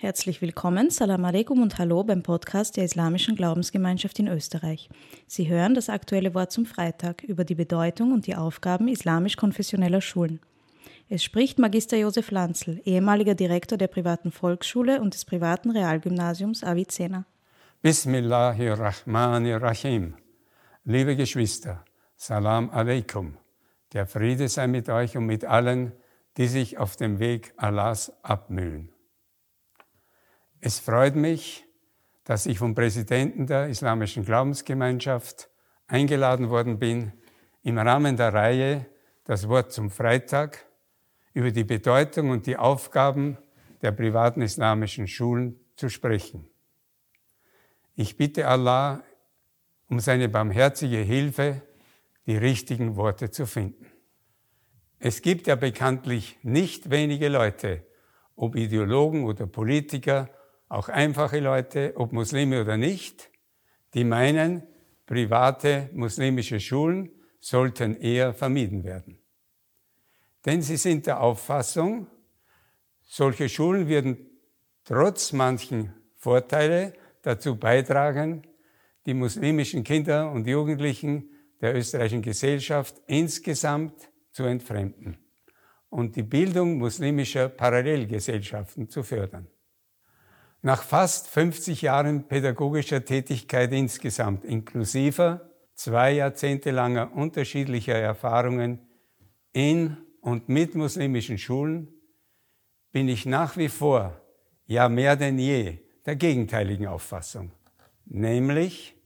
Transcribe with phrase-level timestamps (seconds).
[0.00, 4.88] Herzlich willkommen, Salam alaikum und Hallo beim Podcast der Islamischen Glaubensgemeinschaft in Österreich.
[5.26, 10.38] Sie hören das aktuelle Wort zum Freitag über die Bedeutung und die Aufgaben islamisch-konfessioneller Schulen.
[11.08, 17.26] Es spricht Magister Josef Lanzl, ehemaliger Direktor der privaten Volksschule und des privaten Realgymnasiums Avicena.
[17.82, 20.14] Bismillahirrahmanirrahim.
[20.84, 21.84] Liebe Geschwister,
[22.14, 23.36] Salam alaikum.
[23.92, 25.90] Der Friede sei mit euch und mit allen,
[26.36, 28.92] die sich auf dem Weg Allahs abmühen.
[30.60, 31.64] Es freut mich,
[32.24, 35.48] dass ich vom Präsidenten der Islamischen Glaubensgemeinschaft
[35.86, 37.12] eingeladen worden bin,
[37.62, 38.86] im Rahmen der Reihe
[39.24, 40.64] Das Wort zum Freitag
[41.32, 43.38] über die Bedeutung und die Aufgaben
[43.82, 46.48] der privaten islamischen Schulen zu sprechen.
[47.94, 49.02] Ich bitte Allah
[49.88, 51.62] um seine barmherzige Hilfe,
[52.26, 53.86] die richtigen Worte zu finden.
[54.98, 57.86] Es gibt ja bekanntlich nicht wenige Leute,
[58.34, 60.28] ob Ideologen oder Politiker,
[60.68, 63.30] auch einfache Leute, ob Muslime oder nicht,
[63.94, 64.62] die meinen,
[65.06, 69.18] private muslimische Schulen sollten eher vermieden werden.
[70.44, 72.06] Denn sie sind der Auffassung,
[73.02, 74.26] solche Schulen würden
[74.84, 78.42] trotz manchen Vorteile dazu beitragen,
[79.06, 85.18] die muslimischen Kinder und Jugendlichen der österreichischen Gesellschaft insgesamt zu entfremden
[85.88, 89.48] und die Bildung muslimischer Parallelgesellschaften zu fördern.
[90.60, 98.80] Nach fast 50 Jahren pädagogischer Tätigkeit insgesamt, inklusive zwei Jahrzehnte langer unterschiedlicher Erfahrungen
[99.52, 101.88] in und mit muslimischen Schulen,
[102.90, 104.20] bin ich nach wie vor,
[104.66, 107.52] ja mehr denn je, der gegenteiligen Auffassung,
[108.04, 108.96] nämlich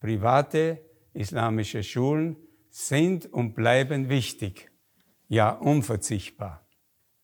[0.00, 0.80] private
[1.12, 2.36] islamische Schulen
[2.70, 4.70] sind und bleiben wichtig,
[5.28, 6.66] ja unverzichtbar.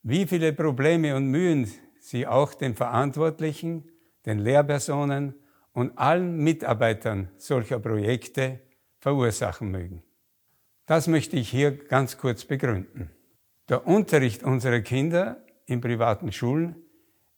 [0.03, 1.73] Wie viele Probleme und Mühen
[2.07, 3.91] sie auch den Verantwortlichen,
[4.27, 5.35] den Lehrpersonen
[5.73, 8.61] und allen Mitarbeitern solcher Projekte
[9.01, 10.05] verursachen mögen.
[10.87, 13.11] Das möchte ich hier ganz kurz begründen.
[13.69, 16.77] Der Unterricht unserer Kinder in privaten Schulen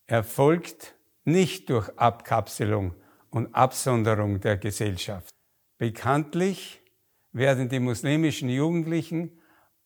[0.06, 0.94] erfolgt
[1.24, 2.94] nicht durch Abkapselung
[3.30, 5.30] und Absonderung der Gesellschaft.
[5.78, 6.82] Bekanntlich
[7.32, 9.40] werden die muslimischen Jugendlichen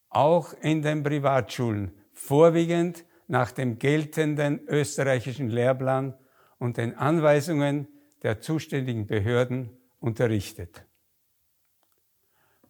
[0.09, 6.15] auch in den Privatschulen vorwiegend nach dem geltenden österreichischen Lehrplan
[6.59, 7.89] und den Anweisungen
[8.23, 10.85] der zuständigen Behörden unterrichtet.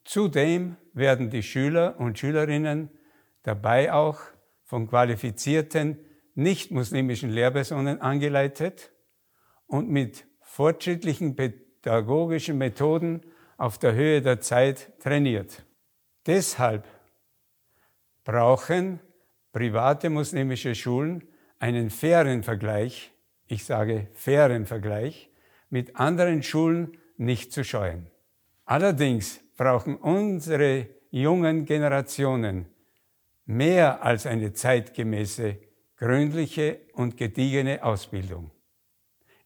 [0.04, 2.90] Zudem werden die Schüler und Schülerinnen
[3.42, 4.20] dabei auch
[4.64, 5.98] von qualifizierten
[6.34, 8.92] nicht-muslimischen Lehrpersonen angeleitet
[9.66, 13.22] und mit fortschrittlichen pädagogischen Methoden
[13.56, 15.64] auf der Höhe der Zeit trainiert.
[16.26, 16.86] Deshalb
[18.24, 19.00] brauchen
[19.52, 23.12] private muslimische Schulen einen fairen Vergleich,
[23.46, 25.30] ich sage fairen Vergleich,
[25.70, 28.10] mit anderen Schulen nicht zu scheuen.
[28.64, 32.66] Allerdings brauchen unsere jungen Generationen
[33.44, 35.58] mehr als eine zeitgemäße,
[35.96, 38.50] gründliche und gediegene Ausbildung,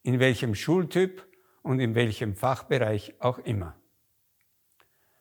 [0.02, 1.26] in welchem Schultyp
[1.62, 3.76] und in welchem Fachbereich auch immer.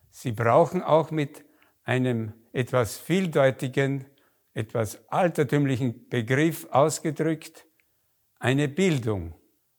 [0.10, 1.44] Sie brauchen auch mit
[1.84, 4.06] einem etwas vieldeutigen
[4.56, 7.68] etwas altertümlichen Begriff ausgedrückt,
[8.40, 9.36] eine Bildung.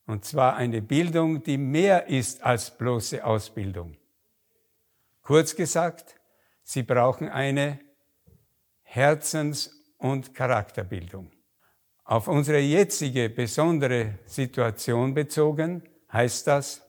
[0.06, 3.96] Und zwar eine Bildung, die mehr ist als bloße Ausbildung.
[5.22, 6.14] Kurz gesagt,
[6.62, 7.80] sie brauchen eine
[8.82, 11.32] Herzens- und Charakterbildung.
[12.04, 15.82] Auf unsere jetzige besondere Situation bezogen
[16.12, 16.82] heißt das,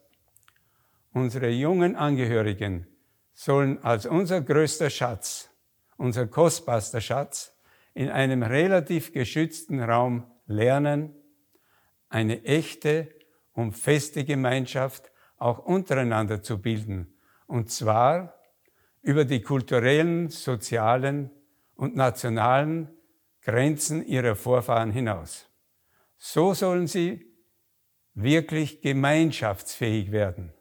[1.13, 2.85] unsere jungen Angehörigen
[3.33, 5.49] sollen als unser größter Schatz,
[5.97, 7.56] unser kostbarster Schatz,
[7.97, 11.15] in einem relativ geschützten Raum lernen,
[12.09, 13.09] eine echte
[13.53, 17.11] und feste Gemeinschaft auch untereinander zu bilden.
[17.47, 18.35] Und zwar
[19.01, 21.31] über die kulturellen, sozialen
[21.73, 22.89] und nationalen
[23.41, 25.49] Grenzen ihrer Vorfahren hinaus.
[26.19, 27.25] So sollen sie
[28.13, 30.53] wirklich gemeinschaftsfähig werden,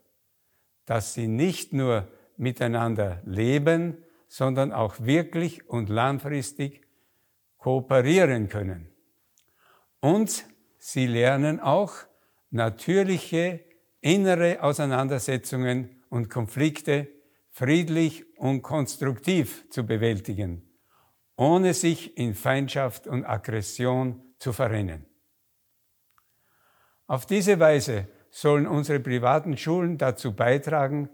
[0.87, 6.86] dass sie nicht nur miteinander leben, sondern auch wirklich und langfristig
[7.67, 8.87] kooperieren können.
[9.99, 10.45] Und
[10.79, 11.95] sie lernen auch
[12.51, 13.59] natürliche
[14.01, 17.09] innere Auseinandersetzungen und Konflikte
[17.51, 20.63] friedlich und konstruktiv zu bewältigen,
[21.37, 25.05] ohne sich in Feindschaft und Aggression zu verrennen.
[27.09, 31.09] Auf diese Weise sollen unsere privaten Schulen dazu beitragen,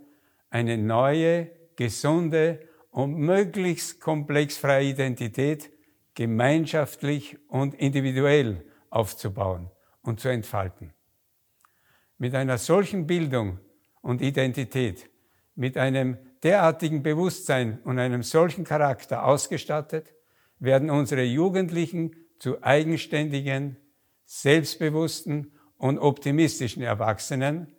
[0.50, 5.70] eine neue, gesunde und möglichst komplexfreie Identität
[6.14, 9.70] gemeinschaftlich und individuell aufzubauen
[10.02, 10.92] und zu entfalten.
[12.18, 13.58] Mit einer solchen Bildung
[14.00, 15.08] und Identität,
[15.54, 20.12] mit einem derartigen Bewusstsein und einem solchen Charakter ausgestattet,
[20.58, 23.76] werden unsere Jugendlichen zu eigenständigen,
[24.24, 27.72] selbstbewussten und optimistischen Erwachsenen,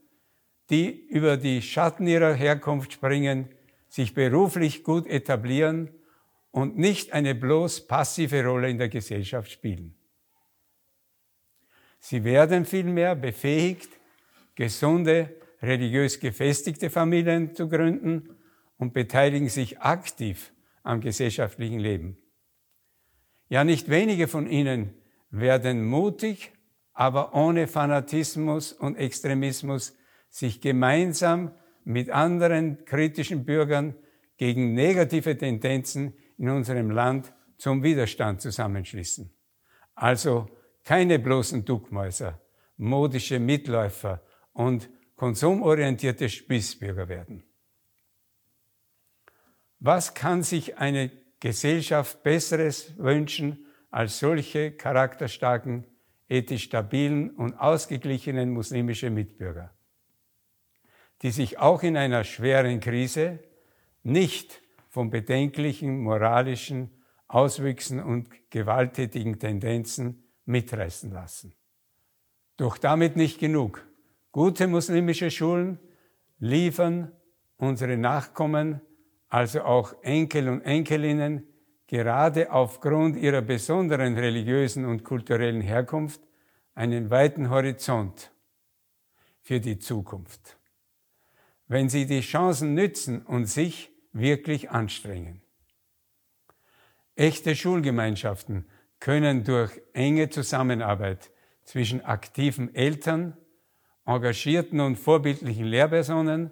[0.70, 3.50] die über die Schatten ihrer Herkunft springen,
[3.90, 5.92] sich beruflich gut etablieren
[6.54, 9.96] und nicht eine bloß passive Rolle in der Gesellschaft spielen.
[12.00, 13.90] Sie werden vielmehr befähigt,
[14.54, 18.38] gesunde, religiös gefestigte Familien zu gründen
[18.78, 20.54] und beteiligen sich aktiv
[20.84, 22.18] am gesellschaftlichen Leben.
[23.50, 24.94] Ja, nicht wenige von ihnen
[25.32, 26.52] werden mutig,
[26.94, 29.98] aber ohne Fanatismus und Extremismus
[30.30, 33.96] sich gemeinsam mit anderen kritischen Bürgern
[34.38, 39.32] gegen negative Tendenzen in unserem Land zum Widerstand zusammenschließen.
[39.96, 40.50] Also
[40.84, 42.42] keine bloßen Duckmäuser,
[42.78, 44.22] modische Mitläufer
[44.54, 47.44] und konsumorientierte Spießbürger werden.
[49.80, 55.86] Was kann sich eine Gesellschaft Besseres wünschen als solche charakterstarken,
[56.30, 59.74] ethisch stabilen und ausgeglichenen muslimische Mitbürger,
[61.22, 63.40] die sich auch in einer schweren Krise
[64.04, 64.63] nicht
[64.94, 66.92] von bedenklichen moralischen
[67.28, 71.56] Auswüchsen und gewalttätigen Tendenzen mitreißen lassen.
[72.58, 73.88] Doch damit nicht genug.
[74.32, 75.80] Gute muslimische Schulen
[76.38, 77.12] liefern
[77.58, 78.82] unsere Nachkommen,
[79.30, 81.48] also auch Enkel und Enkelinnen,
[81.88, 86.22] gerade aufgrund ihrer besonderen religiösen und kulturellen Herkunft
[86.76, 88.32] einen weiten Horizont
[89.42, 90.60] für die Zukunft.
[91.68, 95.42] Wenn sie die Chancen nützen und sich wirklich anstrengen.
[97.16, 98.66] Echte Schulgemeinschaften
[99.00, 101.32] können durch enge Zusammenarbeit
[101.64, 103.38] zwischen aktiven Eltern,
[104.06, 106.52] engagierten und vorbildlichen Lehrpersonen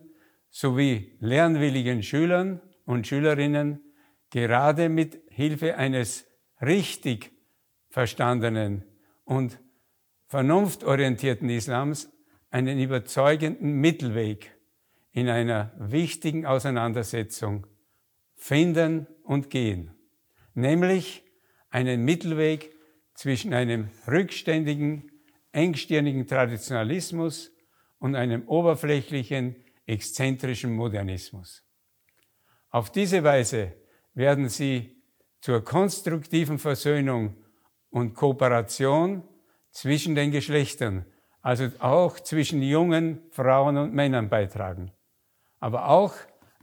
[0.50, 3.82] sowie lernwilligen Schülern und Schülerinnen
[4.30, 6.26] gerade mit Hilfe eines
[6.62, 7.32] richtig
[7.90, 8.84] verstandenen
[9.24, 9.60] und
[10.28, 12.10] vernunftorientierten Islams
[12.50, 14.52] einen überzeugenden Mittelweg
[15.12, 17.68] in einer wichtigen Auseinandersetzung
[18.36, 19.92] finden und gehen,
[20.54, 21.24] nämlich
[21.70, 22.76] einen Mittelweg
[23.14, 25.12] zwischen einem rückständigen,
[25.52, 27.52] engstirnigen Traditionalismus
[28.00, 29.56] und einem oberflächlichen,
[29.86, 31.64] exzentrischen Modernismus.
[32.70, 33.74] Auf diese Weise
[34.14, 35.04] werden sie
[35.42, 37.36] zur konstruktiven Versöhnung
[37.90, 39.24] und Kooperation
[39.72, 41.06] zwischen den Geschlechtern,
[41.42, 44.92] also auch zwischen jungen Frauen und Männern beitragen,
[45.62, 46.14] aber auch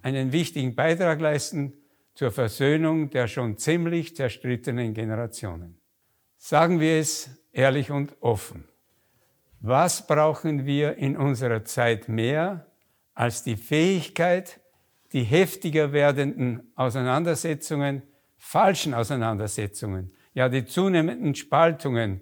[0.02, 1.72] einen wichtigen Beitrag leisten
[2.14, 5.80] zur Versöhnung der schon ziemlich zerstrittenen Generationen.
[6.36, 8.68] Sagen wir es ehrlich und offen.
[9.60, 12.66] Was brauchen wir in unserer Zeit mehr
[13.14, 14.60] als die Fähigkeit,
[15.12, 18.02] die heftiger werdenden Auseinandersetzungen,
[18.36, 22.20] falschen Auseinandersetzungen, ja die zunehmenden Spaltungen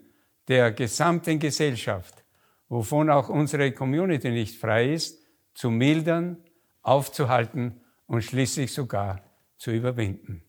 [0.49, 2.25] der gesamten Gesellschaft,
[2.69, 5.23] wovon auch unsere Community nicht frei ist,
[5.55, 6.39] zu mildern,
[6.87, 9.23] aufzuhalten und schließlich sogar
[9.57, 10.43] zu überwinden.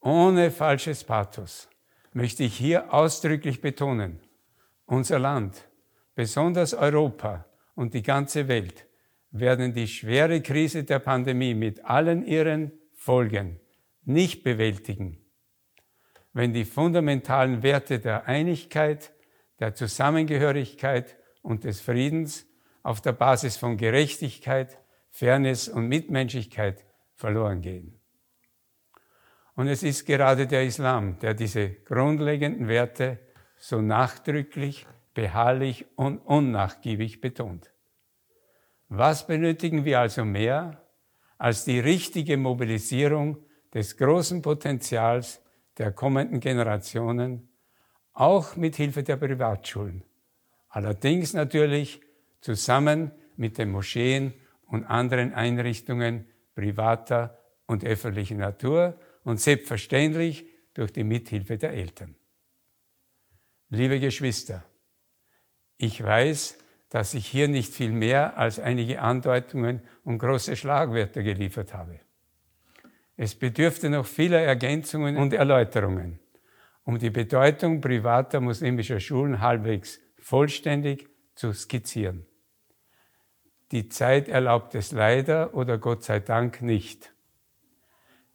[0.00, 1.68] Ohne falsches Pathos
[2.12, 4.20] möchte ich hier ausdrücklich betonen,
[4.84, 5.68] unser Land,
[6.14, 8.86] besonders Europa und die ganze Welt
[9.30, 13.60] werden die schwere Krise der Pandemie mit allen ihren Folgen
[14.04, 15.18] nicht bewältigen,
[16.32, 19.12] wenn die fundamentalen Werte der Einigkeit,
[19.60, 22.46] der Zusammengehörigkeit und des Friedens
[22.88, 24.78] auf der Basis von Gerechtigkeit,
[25.10, 28.00] Fairness und Mitmenschlichkeit verloren gehen.
[29.54, 33.18] Und es ist gerade der Islam, der diese grundlegenden Werte
[33.58, 37.70] so nachdrücklich, beharrlich und unnachgiebig betont.
[38.88, 40.82] Was benötigen wir also mehr
[41.36, 45.42] als die richtige Mobilisierung des großen Potenzials
[45.76, 47.50] der kommenden Generationen,
[48.14, 50.04] auch mit Hilfe der Privatschulen.
[50.70, 52.00] Allerdings natürlich
[52.40, 54.34] zusammen mit den Moscheen
[54.66, 62.14] und anderen Einrichtungen privater und öffentlicher Natur und selbstverständlich durch die Mithilfe der Eltern.
[63.70, 64.64] Liebe Geschwister,
[65.76, 71.74] ich weiß, dass ich hier nicht viel mehr als einige Andeutungen und große Schlagwörter geliefert
[71.74, 72.00] habe.
[73.16, 76.18] Es bedürfte noch vieler Ergänzungen und Erläuterungen,
[76.84, 82.27] um die Bedeutung privater muslimischer Schulen halbwegs vollständig zu skizzieren.
[83.72, 87.12] Die Zeit erlaubt es leider oder Gott sei Dank nicht.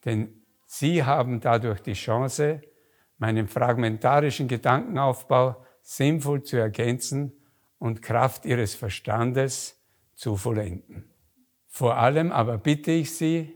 [0.05, 2.61] Denn Sie haben dadurch die Chance,
[3.17, 7.33] meinen fragmentarischen Gedankenaufbau sinnvoll zu ergänzen
[7.79, 9.79] und Kraft ihres Verstandes
[10.15, 11.09] zu vollenden.
[11.67, 13.53] Vor allem aber bitte ich Sie,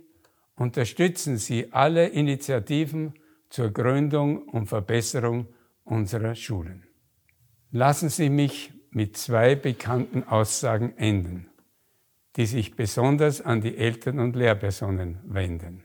[0.55, 3.13] unterstützen Sie alle Initiativen
[3.49, 5.47] zur Gründung und Verbesserung
[5.83, 6.83] unserer Schulen.
[7.71, 11.49] Lassen Sie mich mit zwei bekannten Aussagen enden,
[12.37, 15.83] die sich besonders an die Eltern und Lehrpersonen wenden.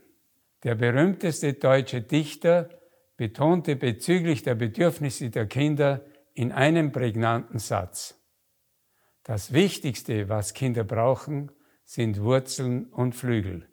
[0.62, 2.68] Der berühmteste deutsche Dichter
[3.16, 6.04] betonte bezüglich der Bedürfnisse der Kinder
[6.34, 8.18] in einem prägnanten Satz.
[9.24, 11.50] Das Wichtigste, was Kinder brauchen,
[11.84, 13.68] sind Wurzeln und Flügel.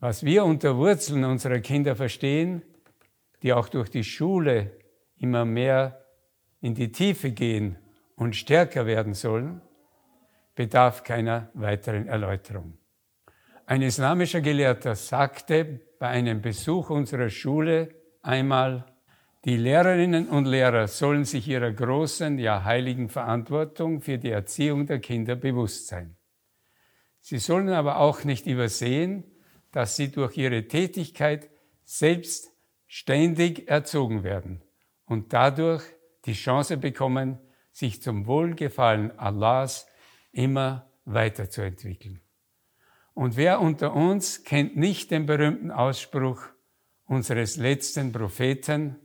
[0.00, 2.62] Was wir unter Wurzeln unserer Kinder verstehen,
[3.42, 4.76] die auch durch die Schule
[5.16, 6.04] immer mehr
[6.60, 7.78] in die Tiefe gehen
[8.16, 9.60] und stärker werden sollen,
[10.58, 12.78] bedarf keiner weiteren Erläuterung.
[13.64, 18.84] Ein islamischer Gelehrter sagte bei einem Besuch unserer Schule einmal,
[19.44, 24.98] die Lehrerinnen und Lehrer sollen sich ihrer großen, ja heiligen Verantwortung für die Erziehung der
[24.98, 26.16] Kinder bewusst sein.
[27.20, 29.22] Sie sollen aber auch nicht übersehen,
[29.70, 31.50] dass sie durch ihre Tätigkeit
[31.84, 32.50] selbst
[32.88, 34.64] ständig erzogen werden
[35.06, 35.84] und dadurch
[36.24, 37.38] die Chance bekommen,
[37.70, 39.86] sich zum Wohlgefallen Allahs
[40.38, 42.20] immer weiterzuentwickeln.
[43.12, 46.40] Und wer unter uns kennt nicht den berühmten Ausspruch
[47.06, 48.96] unseres letzten Propheten,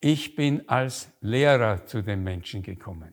[0.00, 3.12] ich bin als Lehrer zu den Menschen gekommen.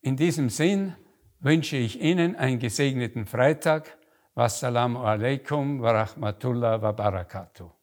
[0.00, 0.94] In diesem Sinn
[1.40, 3.98] wünsche ich Ihnen einen gesegneten Freitag.
[4.34, 7.77] Wassalamu alaikum wa rahmatullah wa barakatuh.